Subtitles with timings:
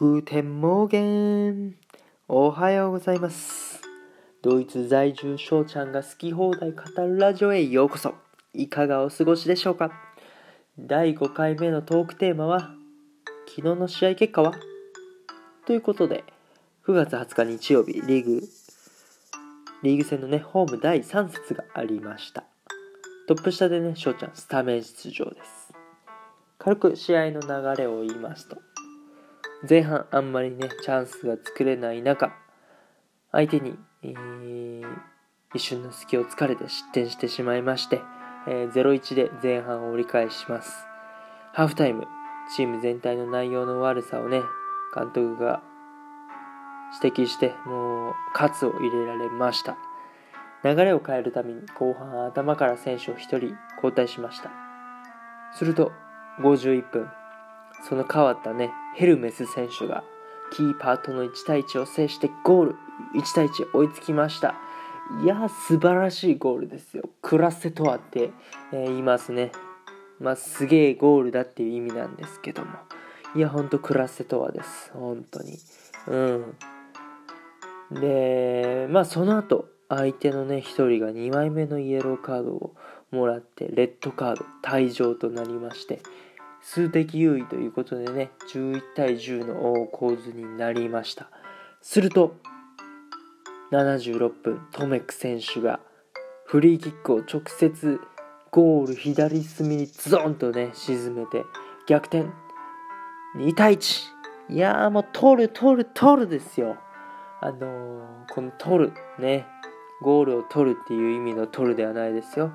[0.00, 1.74] Guten Morgen
[2.26, 3.82] おはようございます。
[4.40, 8.14] ドイツ在住翔ちゃんが好き放題語るラジオへようこそ。
[8.54, 9.92] いかがお過ごしでしょうか？
[10.78, 12.70] 第5回目のトークテーマは
[13.46, 14.54] 昨日の試合結果は？
[15.66, 16.24] ということで
[16.86, 18.42] 9月20日日曜日リーグ
[19.82, 22.44] リーグ戦のねホーム第3節がありました。
[23.28, 25.74] トップ下でね翔ちゃんスタメン出場です。
[26.56, 28.56] 軽く試合の流れを言いますと
[29.68, 32.32] 前半あんまりねチャンスが作れない中
[33.30, 34.84] 相手に、えー、
[35.54, 38.00] 一瞬の隙を突かれて失点してしまいまして、
[38.48, 40.86] えー、0-1で前半を折り返します。
[41.52, 42.06] ハーフタイム
[42.56, 44.40] チーム全体の内容の悪さをね
[44.94, 45.62] 監督が
[47.02, 49.76] 指摘してもう喝を入れられました。
[50.64, 54.50] 流れを変えるために後半頭から選手を1人交代しました。
[55.54, 55.92] すると
[56.40, 57.19] 51分。
[57.88, 60.04] その変わったねヘルメス選手が
[60.52, 62.76] キーパーとの1対1を制してゴール
[63.14, 64.54] 1対1追いつきました。
[65.24, 67.08] いや素晴らしいゴールですよ。
[67.20, 68.30] クラセとはって、
[68.72, 69.50] えー、言いますね。
[70.20, 72.70] まあすげえゴールだっていう意味なんですけども。
[73.34, 74.90] いやほんとクラセとはです。
[74.92, 75.58] 本当に。
[76.06, 76.56] うん。
[78.00, 82.74] でまあその後相手のね1人が2枚目のイエローカードを
[83.10, 86.00] もらってレッドカード退場となりまして
[86.62, 91.28] 数的優位ということでね11対10の構図になりました。
[91.80, 92.36] すると
[93.72, 95.80] 76分トメック選手が
[96.44, 98.00] フリーキックを直接
[98.50, 101.44] ゴール左隅にズドンとね沈めて
[101.86, 102.26] 逆転。
[103.36, 104.02] 2対1
[104.50, 106.76] いやーもう取る取る取るですよ。
[107.40, 109.46] あのー、この取るね
[110.02, 112.50] ゴールを取るっていう意味の取るではないですよ。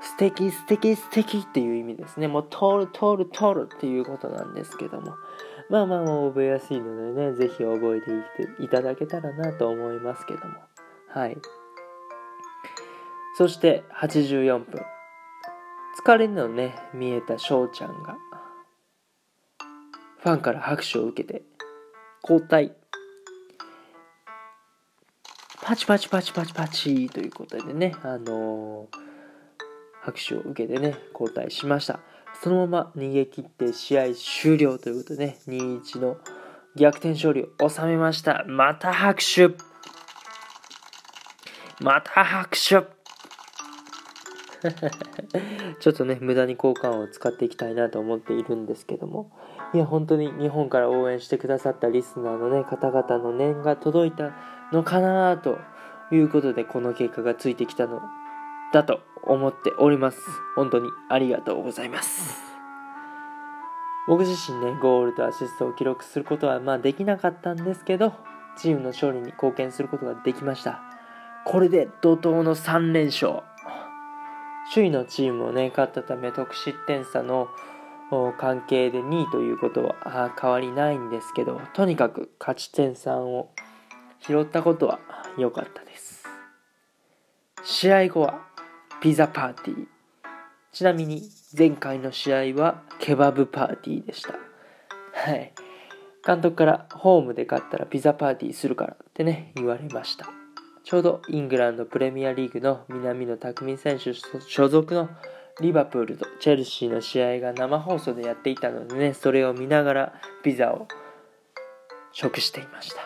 [0.00, 2.26] 素敵素敵素敵っていう意味ですね。
[2.26, 5.14] もう通る通る通るっていうことなんですけども。
[5.68, 10.54] まあまあまあ覚えやすいのでね、ぜひ覚えていただけたらなと思いますけども。
[11.08, 11.36] はい。
[13.36, 14.82] そして84分。
[16.04, 18.16] 疲れのね、見えた翔ちゃんが、
[20.18, 21.42] ファンから拍手を受けて、
[22.22, 22.74] 交代。
[25.62, 29.09] パチパチパチパチパチということでね、あのー
[30.00, 32.00] 拍手を受けてね、交代しました。
[32.42, 36.16] そのまま逃げ切って試合終了ということでね、2-1の
[36.76, 38.44] 逆転勝利を収めました。
[38.46, 39.50] また拍手
[41.82, 43.00] また拍手
[45.80, 49.30] ちょっとね、無駄に交換を使っていきたいなと思っているんですけども、
[49.72, 54.32] いや、本当に日本から応援してくださったリスナーのね、方々の念が届いた
[54.72, 55.58] のかなと
[56.12, 58.02] いうことで、この結果がついてきたの
[58.72, 60.18] だと思っております。
[60.56, 62.42] 本当にありがとうございます。
[64.08, 68.12] 僕自身ね、ゴールとアシストを記録することはまあできなかったんですけど、
[68.56, 70.80] チームの勝利に貢献することができました。
[71.44, 73.42] これで怒涛の3連勝。
[74.72, 77.48] 首位のチームをね、勝ったため得失点差の
[78.38, 83.50] 関係で2位ということは変わりないんですけど、とにかく勝ち点3を
[84.20, 84.98] 拾ったことは
[85.38, 86.26] 良かったです。
[87.62, 88.40] 試合後は
[89.00, 89.86] ピザパーティー。
[90.72, 91.22] ちなみに
[91.56, 94.34] 前回の試合はケバブパーティーでした。
[95.12, 95.54] はい。
[96.24, 100.26] 監督からホームで勝ったらピザパーティーするからってね、言われました。
[100.84, 104.12] ちょうどイングランドプレミアリーグの南野拓実選手
[104.46, 105.08] 所属の
[105.62, 110.12] リバプールとチェルシーの試合が生放送でやっていたのでね、それを見ながら
[110.42, 110.88] ピザを
[112.12, 113.00] 食していました。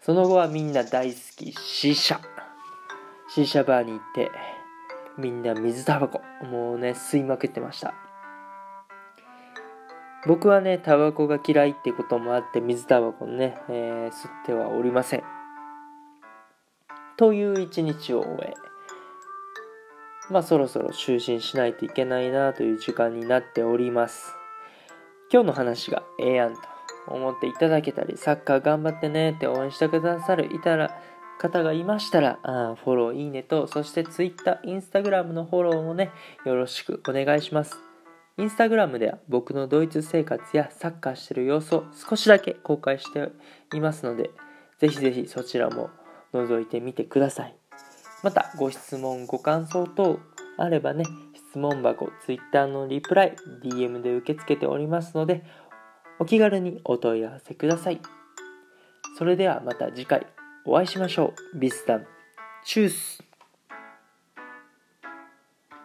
[0.00, 2.20] その後はみんな大好き、シーシャ。
[3.32, 4.30] シーシャバーに行って、
[5.20, 6.22] みんな水タバコ。
[6.44, 7.94] もうね吸いまくってました。
[10.26, 15.22] 僕はねタバコが嫌いってこともあって水タバコね、えー、吸ってはおりません。
[17.16, 18.54] という一日を終え
[20.30, 24.34] まあそろそろ就寝しないといけないなという時間になっております。
[25.32, 26.60] 今日の話がええやんと
[27.06, 31.00] 思っていただけたりサッカー頑張ってねって応援してくださるいたら
[31.40, 36.10] 方がいましたら、あフォロー、いいねと、そして Twitter、Instagram のフォローもね、
[36.44, 37.78] よろしくお願いします。
[38.36, 43.32] インスタグラムでは僕のドイツ生活やサッカーしてる様子を少しだけ公開して
[43.74, 44.30] いますので、
[44.78, 45.88] ぜひぜひそちらも
[46.34, 47.56] 覗いてみてください。
[48.22, 50.20] また、ご質問、ご感想等
[50.58, 51.04] あればね、
[51.34, 55.42] 質問箱、Twitter のリプライ、DM で受け付けておりますので、
[56.18, 58.00] お気軽にお問い合わせください。
[59.16, 60.26] それではまた次回
[60.72, 61.58] お会いしましょう。
[61.58, 62.06] ビスタン。
[62.64, 63.24] チュース